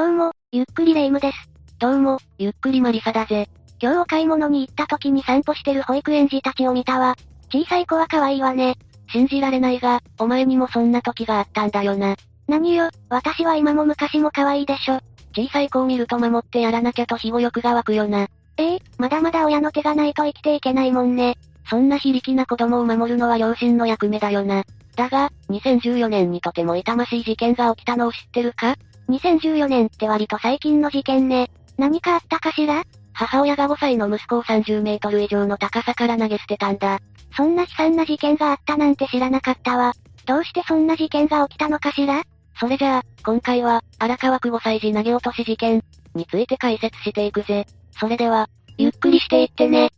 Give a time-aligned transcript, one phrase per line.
[0.00, 1.36] どうも、ゆっくりレ夢ムです。
[1.78, 3.50] どうも、ゆっくりマリサだぜ。
[3.78, 7.16] 今日お買い物に行った時に散歩してる保育園児たちを見たわ。
[7.52, 8.76] 小さい子は可愛いわね。
[9.12, 12.16] 信じられないが、お前にもそんな時があったんだよな。
[12.48, 15.00] 何よ、私は今も昔も可愛いでしょ。
[15.36, 18.26] 小さい子を見ると守ってやらなきゃと庇護欲が湧くよな。
[18.56, 21.36] ええまだまだ親の手がないと生きていけないもんね。
[21.68, 24.64] そんな非力な子供を守るのは両親の役目だよな。
[24.96, 28.76] だが、2014年にとても痛ましい事件が起きたのを知ってるか？
[29.10, 31.50] ?2014 年って割と最近の事件ね。
[31.76, 32.84] 何かあったかしら？
[33.12, 37.00] 母親が5歳の息子を30メートル以上の高さから投げ捨てたんだ。
[37.36, 39.92] そんな悲惨な事件があったなんて知らなかったわ。
[40.26, 42.22] どうしてそんな事件が起きたのかしら？
[42.58, 45.82] それじゃあ、今回は、荒川区5歳児投げ落とし事件
[46.14, 47.66] について解説していくぜ。
[47.98, 49.90] それでは、ゆっくりしていってね。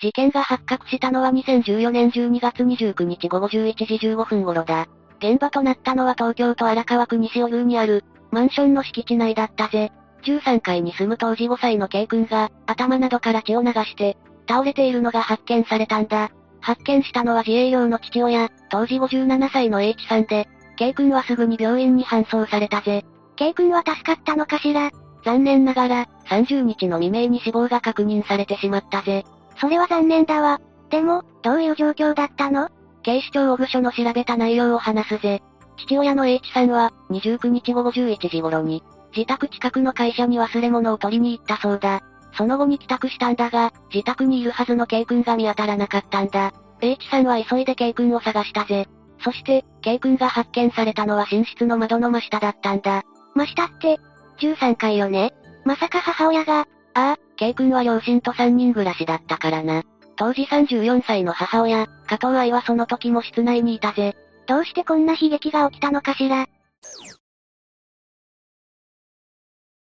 [0.00, 4.86] 事件が発覚したのは2014年12月29日午後11時15分頃だ。
[5.24, 9.90] 現場となったのは東京都荒川区西尾流にある、マンションの敷地内だったぜ。
[10.24, 16.30] 13階に住む当時5歳の K 君が、頭などから血を流して、倒れているのが発見されたんだ。
[16.60, 23.02] 発見したのは自営業の父親、当時57歳の H さんで、K 君はすぐに病院に搬送されたぜ。
[23.36, 24.90] K 君は助かったのかしら？
[25.24, 29.24] 残念ながら、30日の未明に死亡が確認されてしまったぜ。
[29.58, 30.60] それは残念だわ。
[30.90, 32.68] でも、どういう状況だったの？
[33.04, 35.42] 警視庁小具署の調べた内容を話すぜ。
[35.76, 38.82] 父親の H さんは、29日午後11時頃に、
[39.14, 42.00] 自宅近くの会社に忘れ物を取りに行ったそうだ。
[42.36, 46.52] その後に帰宅したんだが、自宅にいるはずの K 君が見当たらなかったんだ。
[46.80, 48.86] H さんは急いで K 君を探したぜ。
[49.22, 53.02] そして、K 君が発見されたのは寝室の窓の真下だったんだ。
[53.34, 53.98] 真下って、
[54.40, 55.32] 13階よね
[55.64, 59.82] まさか母親が、ああ、K 君は両親と3人暮らしだったからな。
[60.16, 64.16] 当時34歳の母親、加藤愛はその時も室内にいたぜ。
[64.46, 66.46] どうしてこんな悲劇が起きたのかしら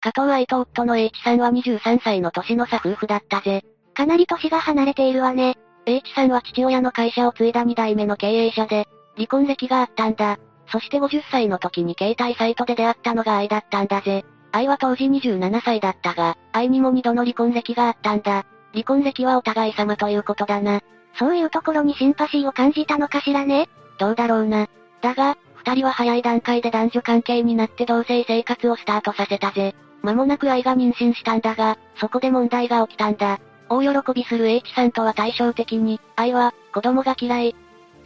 [0.00, 3.62] 加藤愛と夫の H さんは23歳の年の差夫婦だったぜ。
[3.94, 5.56] かなり年が離れているわね。
[5.86, 10.38] H さんは父親の会社を継いだ2代目の経営者で、離婚歴があったんだ。
[10.68, 14.24] そして50歳の時に携帯サイトで出会ったのが愛だったんだぜ。
[14.52, 18.44] 愛は当時27歳だったが、愛にも2度の離婚歴があったんだ。
[18.72, 20.80] 離婚歴はお互い様ということだな。
[21.18, 23.68] そういうところにシンパシーを感じたのかしらね
[23.98, 24.68] どうだろうな。
[25.02, 29.74] だが、二人は早い段階で男女関係になって同棲生活をスタートさせたぜ。
[30.02, 33.38] 間もなく愛が妊娠したんだが、そこで問題が起きたんだ。
[33.68, 37.54] 大喜びする H さんとは対照的に、愛は、子供が嫌い。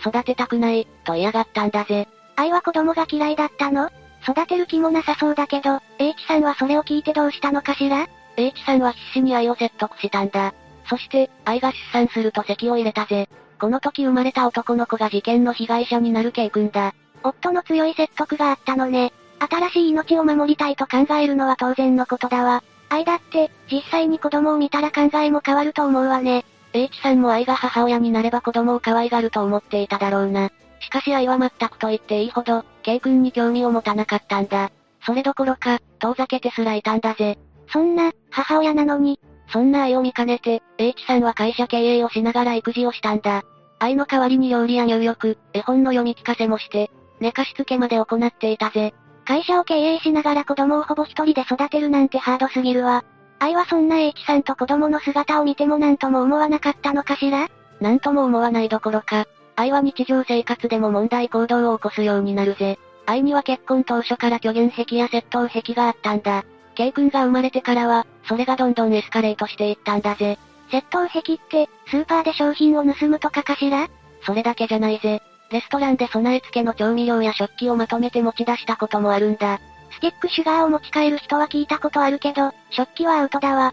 [0.00, 2.08] 育てたくない、と嫌がったんだぜ。
[2.36, 3.88] 愛は子供が嫌いだったの？
[4.28, 8.06] 育てる気もなさそうだけど、H さんはそれを聞いてどうしたのかしら？
[8.36, 10.54] ?H さんは必死に愛を説得したんだ。
[10.88, 13.28] そして、愛が出産すると席を入れたぜ。
[13.58, 16.94] この時生まれた男の子が事件の被害者になる K 君だ。
[17.22, 19.12] 夫の強い説得があったのね。
[19.38, 22.62] 新しい命を守りたいと考えるのは当然のことだわ。
[22.88, 26.44] 愛だって、実際に子供を見たら考えも変わると思うわね。
[26.72, 30.50] H さんも愛が母親になれば子供を可愛がると思っていただろうな。
[30.80, 34.70] しかし愛は全くと言っていいほど、K 君に興味を持たなかったんだ。
[35.04, 37.38] それどころか、遠ざけてすらいたんだぜ。
[37.68, 39.18] そんな、母親なのに。
[39.48, 43.42] そんな愛を見かねて、H さんは会社経営をしながら育児をしたんだ。
[43.78, 46.90] 愛の代わりに料理や入浴、絵本の読み聞かせもして、
[47.20, 48.94] 寝かしつけまで行っていたぜ。
[49.24, 53.04] 会社を経営しながら子供をほぼ一人で育てるなんてハードすぎるわ。
[53.38, 57.48] 愛はそんな H さんと子供の姿を見ても何とも思わなかったのかしら？
[57.80, 59.26] 何とも思わないどころか、
[59.56, 62.78] 愛は日常生活でも問題行動を起こすようになるぜ。
[63.04, 66.44] 愛には結婚当初から虚言癖や窃盗癖があったんだ。
[66.76, 70.38] K 君が生まれてからは、それがどんどんエスカレートしていったんだぜ。
[70.70, 73.88] 窃盗癖って、スーパーで商品を盗むとかかしら？
[74.24, 75.22] それだけじゃないぜ。
[75.50, 79.60] レストランで備え付けの調味料や食器をまとめて持ち出したこともあるんだ。
[79.92, 83.72] スティックシュガーを持ち帰る人は聞いたことあるけど、食器はアウトだわ。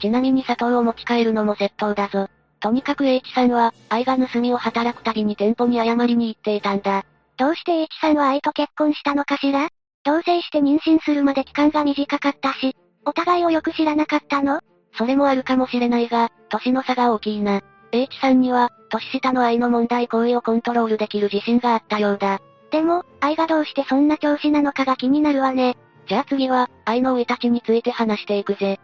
[0.00, 2.28] ちなみに砂糖を持ち帰るのも窃盗だぞ。
[2.60, 7.04] とにかく H さんは、愛が盗みを働くたびに店舗に謝りに行っていたんだ。
[7.36, 9.68] どうして H さんは愛と結婚したのかしら？
[10.04, 12.74] 同棲して妊娠するまで期間が短かったし、
[13.04, 14.60] お互いをよく知らなかったの？
[14.96, 17.60] それもあるかもしれないが、年の差が大きいな。
[17.92, 22.40] H さんには、年下の愛の問題行為をコントロールできる自信があったようだ。
[22.70, 25.76] でも、愛がどうしてそんな調子なのかが気になるわね。
[26.06, 28.78] じゃあ次は、愛の生い立ちについて話していくぜ。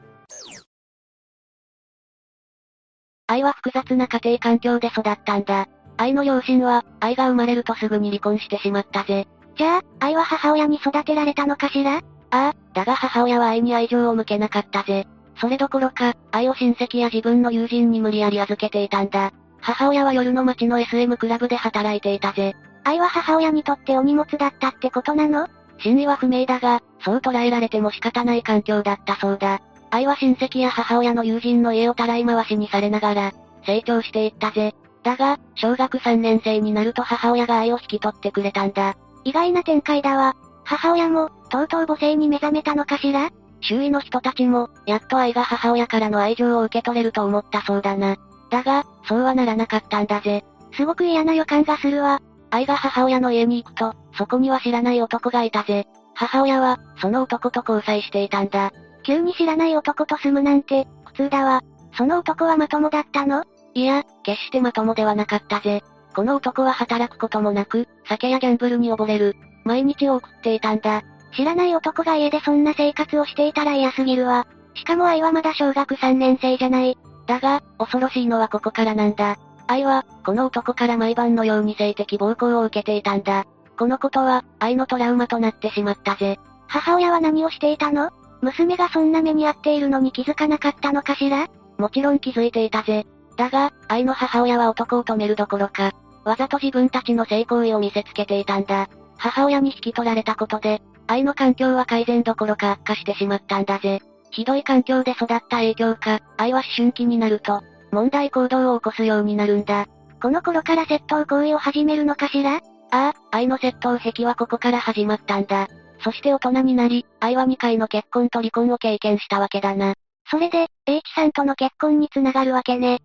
[3.26, 5.67] 愛は複雑な家庭環境で育ったんだ。
[5.96, 9.26] 愛の両親は、愛が生まれるとすぐに離婚してしまったぜ。
[9.56, 11.97] じゃあ、愛は母親に育てられたのかしら？
[11.97, 15.06] ああ、だが母親は愛に愛情を向けなかったぜ。
[15.41, 19.33] それどころか、愛を親戚や自分の友人に無理やり預けていたんだ。
[19.61, 22.55] 母親は夜の街の SM クラブで働いていたぜ。
[22.85, 25.49] 愛は母親にとってお荷物だったってことなの？
[25.79, 29.61] 真意は不明だが、そう捉えられても仕方ない環境だったそうだ。
[29.91, 33.33] 愛は親戚や母親の友人の家をたらい回しにされながら、
[33.65, 34.75] 成長していったぜ。
[35.03, 38.97] だが、小学3年生になると母親が愛を引き取ってくれたんだ。
[39.25, 40.37] 意外な展開だわ。
[40.65, 43.31] 母親も、とうとう母性に目覚めたのかしら？
[43.61, 48.17] 周囲の人たちも、やっと愛が母親からの愛情を受け取れると思ったそうだな。
[48.50, 50.44] だが、そうはならなかったんだぜ。
[50.73, 52.21] すごく嫌な予感がするわ。
[52.50, 55.87] 愛が母親の家に行くと、そこには知らない男がいたぜ。
[56.15, 58.73] 母親は、その男と交際していたんだ。
[59.03, 61.62] 急に知らない男と住むなんて、苦痛だわ。
[61.97, 63.44] その男はまともだったの？
[63.75, 65.82] いや、決してまともではなかったぜ。
[66.14, 71.02] この男は働くこともなく、酒やギャンブルに溺れる、毎日を送っていたんだ。
[71.37, 74.46] 知らない男が家でそんな生活をしていたら嫌すぎるわ。
[74.75, 76.96] しかも愛はまだ小学3年生じゃない。
[77.26, 79.37] だが、恐ろしいのはここからなんだ。
[79.66, 83.46] 愛は、この男から毎晩のように性的暴行を受けていたんだ。
[83.76, 86.38] このことは、愛のトラウマとなってしまったぜ。
[86.69, 88.10] 母親は何をしていたの？
[88.40, 91.49] 娘がそんな目に遭っているのに気づかなかったのかしら？
[91.78, 93.06] もちろん気づいていたぜ。
[93.37, 95.93] だが、愛の母親は男を止めるどころか、
[96.25, 98.88] わざと自分たちの性行為を見せつけていたんだ。
[99.17, 104.00] 母親に引き取られたことで、愛の環境は改善どころか悪化してしまったんだぜ。
[104.31, 107.62] ひどい環境で育った影響か、愛は思春期になると、
[107.93, 109.87] 問題行動を起こすようになるんだ。
[110.21, 112.56] この頃から窃盗行為を始めるのかしら？
[112.56, 112.61] あ
[112.91, 115.69] あ、愛の窃盗癖はここから始まったんだ。
[116.03, 119.94] そして大人になり、愛は2回の結婚と離婚を経験したわけだな。
[120.31, 123.00] それで、H さんとの結婚につながるわけね。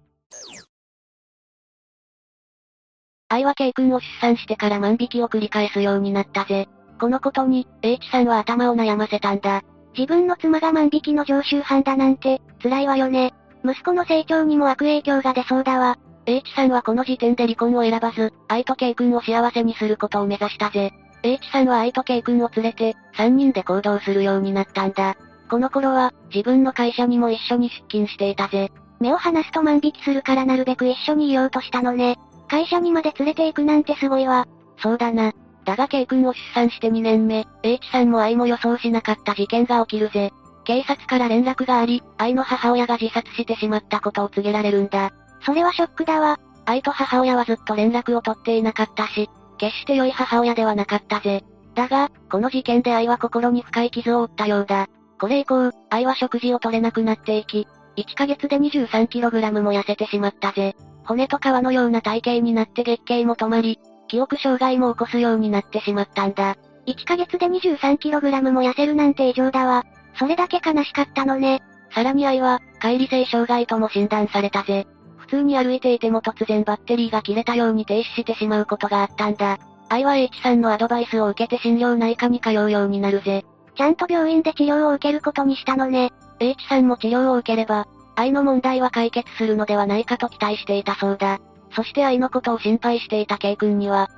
[3.29, 6.67] 愛は K 君を出産してから万引きを繰り返すようになったぜ。
[6.99, 9.61] このことに、H さんは頭を悩ませたんだ。
[9.95, 13.33] 自分の妻が万引きの常習犯だなんて、辛いわよね。
[13.63, 15.97] 息子の成長にも悪影響が出そうだわ。
[16.25, 20.91] H さんはこの時点で離婚を選ばず、愛と K 君を幸せにすることを目指したぜ。
[21.21, 25.15] H さんは愛と K 君を連れて、3人で行動するようになったんだ。
[25.49, 28.71] この頃は、自分の会社にも一緒に出勤していたぜ。
[28.99, 32.17] 目を離すと万引きするからなるべく一緒にいようとしたのね。
[32.49, 34.47] 会社にまで連れて行くなんてすごいわ。
[34.77, 35.33] そうだな。
[35.65, 40.31] だが K 君を出産して2年目、H さんも愛も予想しなかった事件が起きるぜ。
[40.63, 45.11] 警察から連絡があり、愛の母親が自殺してしまったことを告げられるんだ。
[45.45, 46.39] それはショックだわ。
[46.65, 51.43] 愛と母親はずっと連絡を取っていなかったし、決して良い母親ではなかったぜ。
[51.75, 54.87] だが、この事件で愛は心に深い傷を負ったようだ。
[55.19, 57.67] これ以降、愛は食事を取れなくなっていき、
[57.97, 60.75] 1ヶ月で 23kg も痩せてしまったぜ。
[61.09, 66.55] 骨と皮のような体型になって月経も止まり、記憶障害も起こすようになってしまったんだ。
[66.85, 69.85] 1ヶ月で 23kg も痩せるなんて異常だわ。
[70.19, 71.63] それだけ悲しかったのね。
[71.95, 74.85] さらに愛は、乖離性障害とも診断されたぜ。
[75.17, 79.57] 普通に歩いていても突然バッテリーが切れたように停止してしまうことがあったんだ。
[79.89, 83.43] 愛は H さんのアドバイスを受けて心療内科に通うようになるぜ。
[83.75, 86.11] ちゃんと病院で治療を受けることにしたのね。
[86.39, 87.87] H さんも治療を受ければ、
[88.19, 91.39] 愛の問題は解決するのではないかと期待していたそうだ。
[91.73, 94.09] そして愛のことを心配していた K 君には、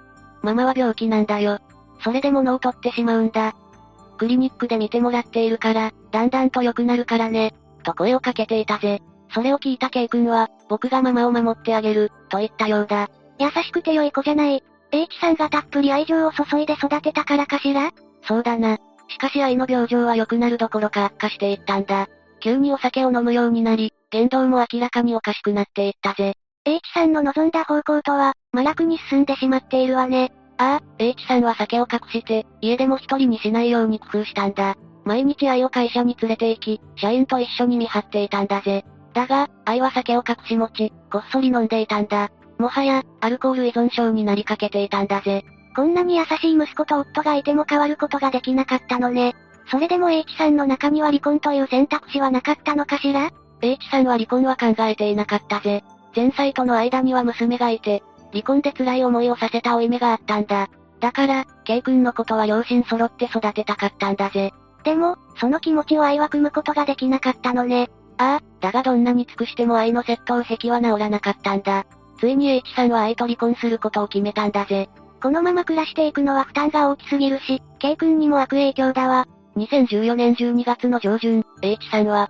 [0.42, 1.60] ママは病気なんだよ。
[2.04, 3.54] それで物を取ってしまうんだ。
[4.18, 7.54] クリニックで見てもらっているから、だんだんと良くなるからね。
[7.84, 9.02] と声をかけていたぜ。
[9.36, 13.08] それを聞いた K 君は、僕がママを守ってあげる、と言ったようだ。
[13.38, 14.64] 優しくて良い子じゃない。
[14.92, 17.92] H さんがたっぷり愛情を注いで育てたからかしら？
[18.24, 18.80] そうだな。
[19.10, 22.08] しかし愛の病状は良くなるどころか悪化していったんだ。
[22.42, 26.34] 急にお酒を飲むようになり、言動も明らかにおかしくなっていったぜ。
[26.66, 30.32] H さんの望んだ方向とは、麻薬に進んでしまっているわね。
[30.58, 34.76] ああ、H さんは酒を隠して、家でも一人にしないように工夫したんだ。
[35.06, 38.86] 毎日愛を会社に連れて行き、社員と一緒に見張っていたんだぜ。
[39.14, 42.30] だが、愛は酒を隠し持ち、こっそり飲んでいたんだ。
[42.60, 45.44] もはや、アルコール依存症になりかけていたんだぜ。
[45.76, 49.36] こんなに優しい息子と夫がいても変わることができなかったのね。
[49.68, 55.84] それでも H さんの中には離婚という選択肢はなかったのかしら ?H さんは離婚は考えていなかったぜ。
[56.16, 60.70] 前妻との間には娘がいて、離婚で辛い思いをさせた負い目があったんだ。
[61.00, 64.52] だから、K 君のことは両親揃って育てたかったんだぜ。
[64.84, 67.90] でも、その気持ちを愛は組むことができなかったのね。
[68.18, 71.86] ああ、だがどんなに尽くしても愛の窃盗癖は治らなかったんだ。
[72.20, 74.90] ついに H さんは愛と離婚することを決めたんだぜ。
[75.22, 79.28] このまま暮らしていくのは負担が大きすぎるし、K 君にも悪影響だわ。
[79.58, 82.30] 2014年12月の上旬、H さんは、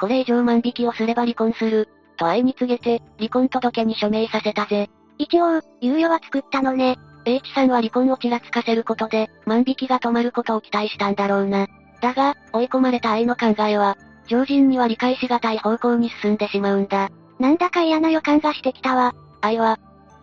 [0.00, 4.90] これ以上万引きをすれば離婚する、と愛に告げて、離婚届に署名させたぜ。
[5.18, 6.96] 一応、猶予は作ったのね。
[7.24, 11.66] H さんは離婚をちらつかせることで、万引きが止まることを期待したんだろうな。
[12.00, 13.96] だが、追い込まれた愛の考えは、
[14.28, 17.10] 常人には理解しがたい方向に進んでしまうんだ。
[17.38, 19.14] なんだか嫌な予感がしてきたわ。
[19.40, 19.78] 愛は、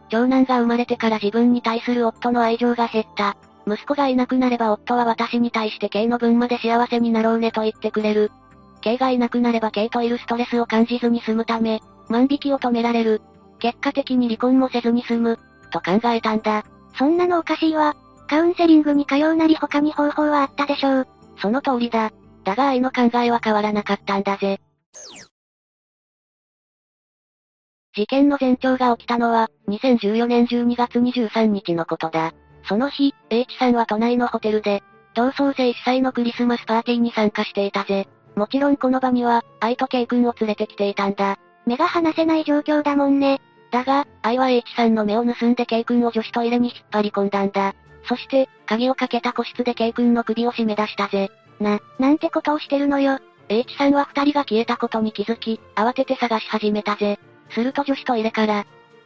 [0.09, 3.35] 長男が生まれてから自分に対する夫の愛情が減った。
[3.67, 8.31] 息子がいなくなれば夫は私に対して K の分まで幸せになろうねと言ってくれる。
[8.81, 13.21] K がいなくなれば K といるストレスを感じずに済むため、万引きを止められる。
[13.59, 15.39] 結果的に離婚もせずに済む。
[15.71, 16.63] と考えたんだ。
[16.97, 17.95] そんなのおかしいわ。
[18.27, 21.07] カウンセリングに通うなり他に方法はあったでしょう。
[21.37, 22.11] その通りだ。
[22.43, 24.59] だが愛の考えは変わらなかったんだぜ。
[27.95, 32.33] 事件の前兆が起きたのは、2014年12月23日のことだ。
[32.67, 38.07] その日、H さんは都内のホテルで、同窓生主催のクリスマスパーティーに参加していたぜ。
[38.35, 41.37] もちろんこの場には、愛と K 君を連れてきていたんだ。
[41.65, 43.39] 目が離せない状況だもんね。
[43.71, 47.73] だが、愛は H さんの目を盗んで K 君を女子トイレに引っ張り込んだんだ。
[48.07, 51.31] そして、鍵をかけた個室で K 君の首を絞め出したぜ。
[51.59, 53.19] な、なんてことをしてるのよ。
[53.47, 57.19] H さんは二人が消えたことに気づき、慌てて探し始めたぜ。
[57.51, 58.65] すると女子トイレから、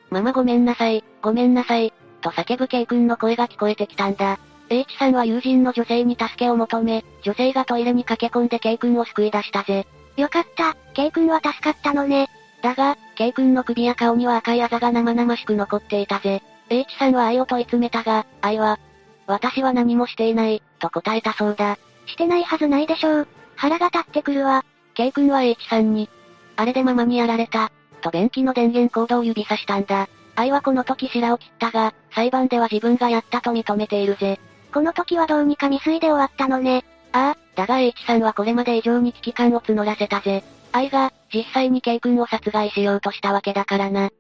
[0.10, 4.40] ママごめんなさい、ごめんなさい、と叫ぶ K 君の声が聞こえてきたんだ。
[4.70, 9.88] H さんは友人の女性に助けを求め、女性がトイレに駆け込んで K 君を救い出したぜ。
[10.16, 12.28] よかった、K 君は助かったのね。
[12.62, 16.44] だが、K 君の首や顔には赤いあざが生々しく残っていたぜ。
[16.70, 18.80] H さんは愛を問い詰めたが、愛は、
[19.28, 21.78] 私は何もしていない、と答えたそうだ。
[22.06, 23.28] してないはずないでしょう。
[23.56, 24.66] 腹が立ってくるわ。
[24.94, 26.10] K 君は H さんに、
[26.58, 27.72] あれでママにやられた、
[28.02, 30.10] と便器の電源コードを指さしたんだ。
[30.40, 34.40] 愛はこの時白を切ったが、裁判では自分がやったと認めているぜ。
[34.74, 36.86] この時はどうにか未遂で終わったのね。
[37.12, 40.46] ああ、だが H さんはこれまで以上に危機感を募らせたぜ。
[40.72, 44.12] 愛が、実際に K 君を殺害しようとしたわけだからな。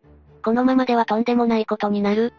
[0.43, 2.33] このままではとんでもないことになる。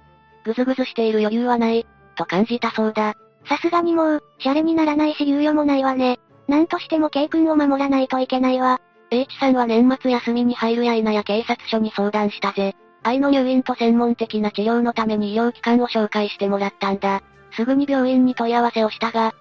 [0.45, 3.15] ぐずぐずしている余裕はない、と感じたそうだ。
[3.49, 6.21] さすがにもう、シャレにならないし猶予もないわね。
[6.49, 8.79] なんとしても K 君を守らないといけないわ。
[9.11, 12.77] H さんは年末休みに入るや否や警察署に相談したぜ。
[13.03, 17.23] 愛の入院と専門的な治療のために医療機関を紹介してもらったんだ。
[17.53, 19.35] すぐに病院に問い合わせをしたが、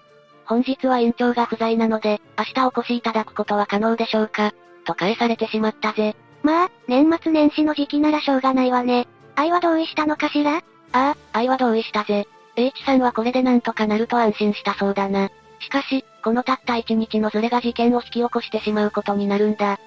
[0.45, 4.53] 本日は院長が不在なので、明日お越しいただくことは可能でしょうか
[4.85, 6.15] と返されてしまったぜ。
[6.41, 9.07] まあ、年末年始の時期ならしょうがないわね。
[9.35, 10.57] 愛は同意したのかしら？
[10.57, 10.61] あ
[10.93, 12.27] あ、愛は同意したぜ。
[12.55, 15.29] H さんはこれでなんとかなると安心したそうだな。
[15.59, 19.79] しかし、このたった一日のズレが事件を引き起こしてしまうことになるんだ。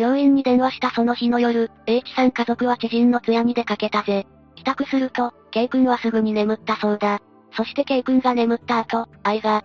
[0.00, 4.26] 病院に電話したその日の夜、H さん家族は知人の通夜に出かけたぜ。
[4.56, 7.20] 帰宅すると、K 君はすぐに眠ったそうだ。
[7.54, 9.62] そして K 君が眠った後、愛が、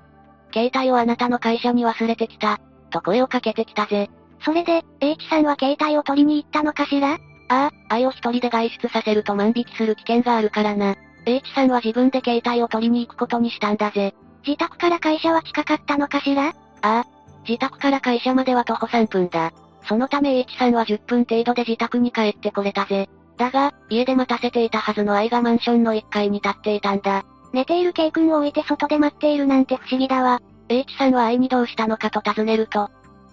[0.53, 4.09] 携帯をあなたの会社に忘れてきた、と声をかけてきたぜ。
[4.43, 7.13] それで、H さんは携帯を取りに行ったのかしら？
[7.13, 10.95] ああ、愛を一人で外出させると万引きする危険があるからな。
[11.25, 14.13] H さんは自分で携帯を取りに行くことにしたんだぜ。
[14.45, 16.49] 自宅から会社は近かったのかしら？
[16.49, 17.05] ああ、
[17.47, 19.53] 自宅から会社までは徒歩3分だ。
[19.87, 23.09] そのため H さんは10分程度で自宅に帰ってこれたぜ。
[23.37, 27.25] だが、家で待たせていたはずの愛がマンションの1階に立っていたんだ。
[27.53, 30.41] 寝ている K 君を置いて外で待っているなんて不思議だわ。
[30.69, 32.89] H さんは愛にどうしたのかと尋ねると、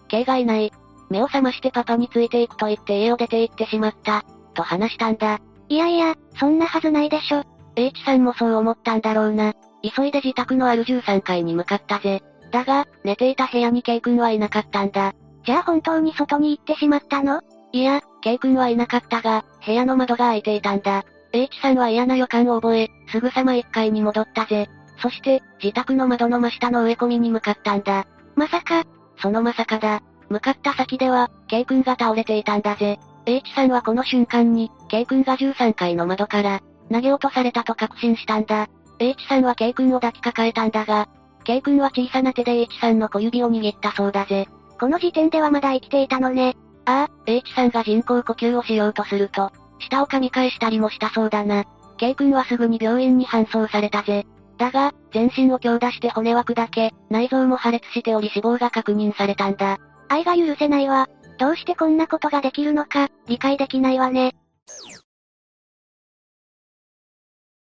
[0.09, 0.73] K がいない。
[1.11, 4.25] 目を覚ましてパパについていくと言って家を出て行ってしまった。
[4.55, 5.41] と話したんだ。
[5.69, 7.45] いやいや、そんなはずないでしょ。
[7.77, 9.55] H さんもそう思ったんだろうな。
[9.83, 12.23] 急いで自宅のある13階に向かったぜ。
[12.51, 15.15] だが、寝ていた部屋に K 君はいなかったんだ。
[15.45, 17.41] じゃあ本当に外に行ってしまったの？
[17.73, 21.05] いや、K 君はいなかったが、部屋の窓が開いていたんだ。
[21.33, 24.69] H さんは嫌な予感を覚え、すぐさま1階に戻ったぜ。
[24.99, 28.07] そして、自宅の窓の真下の植え込みに向かったんだ。
[28.37, 28.85] まさか、
[29.21, 30.03] そのまさかだ。
[30.29, 33.01] 向かった先では、K 君が倒れていたんだぜ。
[33.27, 38.69] H さんはこの瞬間に、K 君が13階の窓から、投げ落とされたと確信したんだ。
[38.99, 41.09] H さんは K 君を抱きかかえたんだが、
[41.45, 44.47] K 君は小さな手で H さんの小指を握ったそうだぜ。
[44.83, 46.57] この時点ではまだ生きていたのね。
[46.87, 51.67] ああ、H さんが人工呼吸をしようとすると、舌を噛み返したりもしたそうだな。
[51.99, 54.27] K 君はすぐに病院に搬送されたぜ。
[54.59, 59.79] だが、全身を強打して骨は砕け、内臓も破裂しており死亡が確認されたんだ。
[60.09, 61.09] 愛が許せないわ。
[61.39, 64.35] どうしてこんなことができるのか、理解できないわね。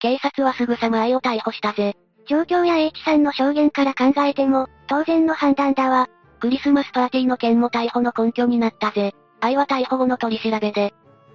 [0.00, 1.94] 警察はすぐさま愛を逮捕したぜ。
[2.28, 6.08] 状況や H さんの証言から考えても、当然の判断だわ。
[6.44, 9.14] クリスマスパーティーの件も逮捕の根拠になったぜ。
[9.40, 10.92] 愛は逮捕後の取り調べで、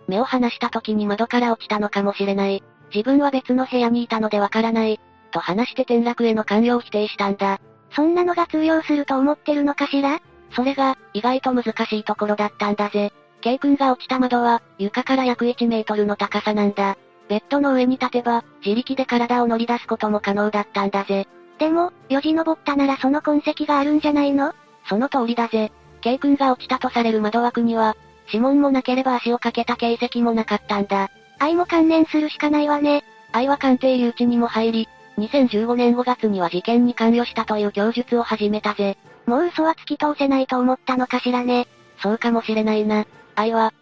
[0.08, 2.64] 目を離した時に窓から落ちたのかもしれない。
[2.94, 5.00] 自分は別の部屋にいたのでわからない。
[5.32, 7.60] と話して転落への関与を否定したんだ。
[7.90, 10.20] そんなのが通用すると思ってるのかしら？
[10.52, 13.12] それが、意外と難しいところだったんだぜ。
[13.42, 17.00] K 君が落ちた窓は、床から約1メートルの高さなんだ。
[17.30, 21.28] ベッドの上に立てば、自力で体を乗り出すことも可能だったんだぜ。
[21.58, 24.54] でも、よじ登ったならその痕跡があるんじゃないの？
[24.90, 25.72] その通りだぜ。
[26.02, 27.96] K 君が落ちたとされる窓枠には、
[28.28, 31.10] 指紋もなければ足をかけた形跡もなかったんだ。
[31.40, 33.04] 愛も関連するしかないわね。
[33.32, 38.98] 愛は鑑定留置にも入り、2015年5月には事件に関与したという供述を始めたぜ。
[39.26, 41.68] もう嘘は突き通せないと思ったのかしらね。
[42.02, 43.06] そうかもしれないな。
[43.36, 43.74] 愛は、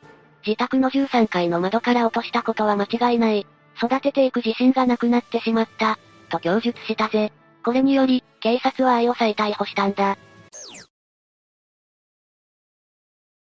[0.46, 3.46] 自宅の13階の窓から落としたことは間違いない。
[3.78, 6.00] 育てていく自信がなくなってしまった。
[6.30, 7.32] と供述したぜ。
[7.64, 10.18] これにより、警察は愛を再逮捕したんだ。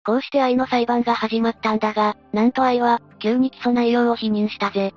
[0.09, 4.95] こうして愛の裁判が始まったんだが、なんと愛は、急に起訴内容を否認したぜ。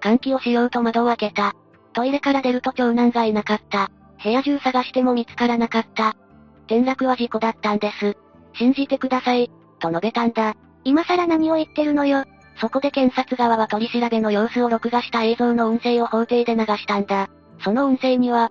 [0.00, 1.52] 換気をしようと窓を開けた。
[1.92, 3.90] トイレから出ると長男がいなかった。
[4.22, 6.16] 部屋中探しても見つからなかった。
[6.64, 8.16] 転落は事故だったんです。
[8.54, 10.54] 信じてください、と述べたんだ。
[10.82, 12.24] 今更何を言ってるのよ。
[12.58, 17.28] そこで検察側は取り調べの様子を録画した映像の音声を法廷で流したんだ。
[17.62, 18.50] その音声には、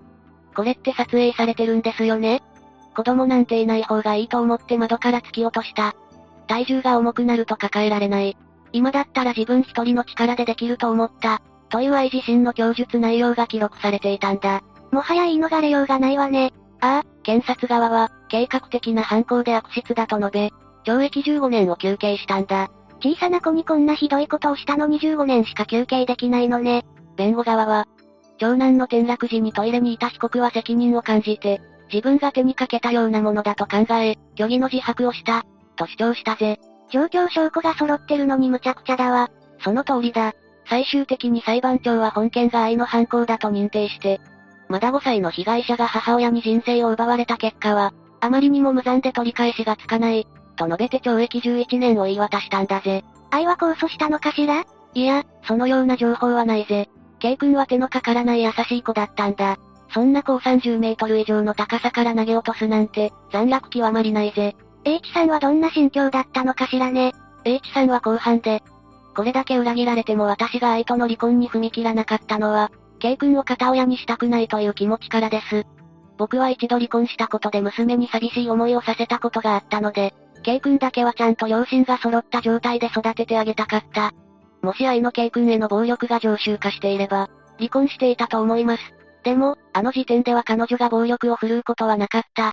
[0.54, 2.40] これって撮影されてるんですよね
[2.94, 5.96] 子供なんていない方がいいと思って窓から突き落とした。
[6.46, 8.36] 体重が重くなると抱えられない。
[8.72, 11.40] 今だったら自分一人の力でできると思った。
[11.68, 14.62] という愛自身の供述内容が記録されていたんだ。
[14.90, 16.52] もはや言い逃れようがないわね。
[16.80, 20.52] ああ、検察側は、計画的な犯行で悪質だと述べ、
[20.84, 22.70] 懲役15年を求刑したんだ。
[23.02, 26.84] 小さな子にこんなひどいことをしたのに15年しか求刑できないのね。
[27.16, 27.86] 弁護側は、
[28.38, 31.60] 長男の転落時にトイレにいた被告は責任を感じて、
[31.92, 35.44] 自分が手にかけたようなものだと考え、虚偽の自白をした、
[35.76, 36.58] と主張したぜ。
[36.90, 39.30] 状況証拠が揃ってるのに無茶苦茶だわ。
[39.60, 40.32] その通りだ。
[40.68, 44.20] 最終的に裁判長は本件が愛の犯行だと認定して、
[44.68, 50.26] まだ5歳の被害者が母親に人生を奪われた結果は、あまりにも無残で取り返しがつかない、
[50.56, 53.04] と述べて懲役11年を言い渡したんだぜ。
[53.30, 54.64] 愛は控訴したのかしら？
[54.94, 56.88] いや、そのような情報はないぜ。
[57.18, 59.58] K 君は手のかからない優しい子だったんだ。
[59.92, 64.56] そんな高30メートル以上の高さから投げ落とすなんて、残虐極まりないぜ。
[64.84, 67.12] H さんはどんな心境だったのかしらね。
[67.44, 68.62] H さんは後半で、
[69.16, 75.64] これだけ裏切られても私が愛との離婚に踏み切らなかったのは、K 君を片親にしたくないという気持ちからです。
[76.16, 84.12] 僕は一度離婚したことで娘に寂しい思いをさせたことがあったので、K 君だけはちゃんと両親が揃った状態で育ててあげたかった。
[84.62, 88.82] もし愛の K 君への暴力が常習化していれば、離婚していたと思います。
[89.22, 92.52] でも、あの時点では彼女が暴力を振るうことはなかった。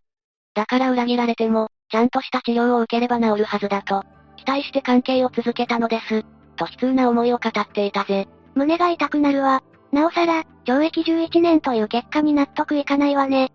[0.54, 4.04] だから裏切られても、ちゃんとした治療を受ければ治るはずだと、
[4.38, 6.24] 期待して関係を続けたのです。
[6.56, 8.28] と悲痛な思いを語っていたぜ。
[8.56, 9.62] 胸が痛くなるわ。
[9.92, 13.52] なおさら、懲役11年という結果に納得いかないわね。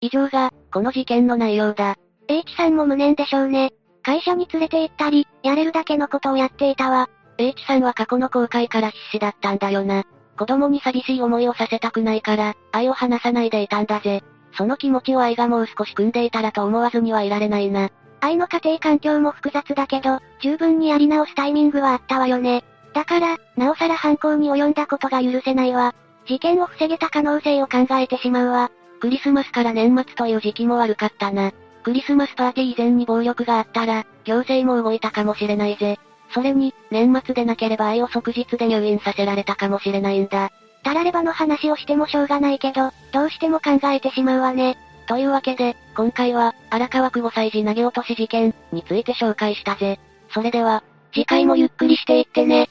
[0.00, 1.96] 以上が、この事件の内容だ。
[2.28, 3.72] H さんも無念でしょうね。
[4.02, 7.08] 会社に連れて行ったり、やれるだけのことをやっていたわ。
[7.38, 10.04] H さんは過去の後悔から必死だったんだよな。
[10.38, 14.22] 子供に寂しい思いをさせたくないから、愛を離さないでいたんだぜ。
[14.56, 17.90] その気持ちを愛がもう少し組んでいたらと思わずにはいられないな。
[18.20, 22.64] 愛の家庭環境も複雑だけど、十分にやり直すタイミングはあったわよね。
[22.94, 25.94] だから、なおさら犯行に及んだことが許せないわ。
[26.26, 28.70] 事件を防げた可能性を考えてしまうわ。
[29.00, 31.52] クリスマスから年末という時期も悪かったな。
[31.82, 35.98] クリスマスパーティー以前に暴力があったら、行政も動いたかもしれないぜ。
[36.32, 40.50] それに、年末でなければ愛を即日で入院させられたかもしれないんだ。
[40.84, 44.78] たらればの話をしてもしょうがないけど、どうしても考えてしまうわね。
[45.06, 49.98] というわけで、今回は、荒川区5歳児投げ落とし事件について紹介したぜ。
[50.32, 52.68] それでは、次回もゆっくりしていってね。